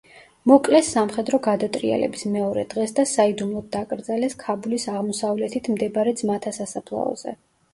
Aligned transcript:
მოკლეს 0.51 0.87
სამხედრო 0.95 1.39
გადატრიელების 1.47 2.25
მეორე 2.37 2.63
დღეს 2.73 2.95
და 3.01 3.05
საიდუმლოდ 3.11 3.67
დაკრძალეს 3.77 4.35
ქაბულის 4.47 4.87
აღმოსავლეთით 4.95 5.71
მდებარე 5.75 6.19
ძმათა 6.23 6.57
სასაფლაოზე. 6.61 7.37